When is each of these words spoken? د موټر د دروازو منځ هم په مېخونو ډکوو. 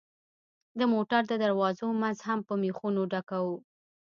د 0.79 0.81
موټر 0.93 1.21
د 1.27 1.33
دروازو 1.43 1.87
منځ 2.01 2.17
هم 2.27 2.39
په 2.47 2.53
مېخونو 2.63 3.01
ډکوو. 3.11 3.57